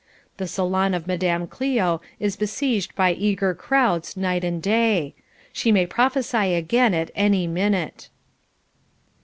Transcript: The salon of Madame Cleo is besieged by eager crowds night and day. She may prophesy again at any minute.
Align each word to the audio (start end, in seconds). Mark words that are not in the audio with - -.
The 0.37 0.47
salon 0.47 0.95
of 0.95 1.05
Madame 1.05 1.45
Cleo 1.45 2.01
is 2.19 2.35
besieged 2.35 2.95
by 2.95 3.13
eager 3.13 3.53
crowds 3.53 4.17
night 4.17 4.43
and 4.43 4.59
day. 4.59 5.13
She 5.53 5.71
may 5.71 5.85
prophesy 5.85 6.55
again 6.55 6.95
at 6.95 7.11
any 7.13 7.45
minute. 7.45 8.09